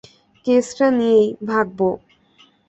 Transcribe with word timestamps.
কেসটা 0.45 0.87
নিয়েই, 0.97 1.27
ভাগবো। 1.49 1.87